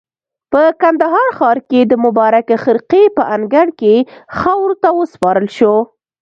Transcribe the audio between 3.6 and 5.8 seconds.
کې خاورو ته وسپارل شو.